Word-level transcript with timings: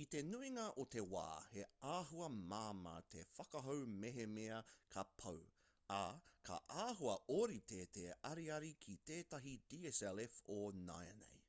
i 0.00 0.02
te 0.14 0.22
nuinga 0.30 0.62
o 0.84 0.86
te 0.94 1.02
wā 1.12 1.26
he 1.50 1.66
āhua 1.90 2.30
māmā 2.52 2.94
te 3.14 3.22
whakahou 3.36 3.84
mehemea 4.06 4.58
ka 4.96 5.06
pau 5.22 5.38
ā 5.98 6.00
ka 6.50 6.58
āhua 6.88 7.16
ōrite 7.36 7.80
te 8.00 8.08
ariari 8.34 8.72
ki 8.88 8.98
tētahi 9.12 9.54
dslf 9.76 10.42
o 10.58 10.60
nāianei 10.82 11.42